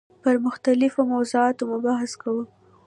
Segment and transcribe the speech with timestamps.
[0.23, 2.43] پر مختلفو موضوعاتو مو بحث کاوه.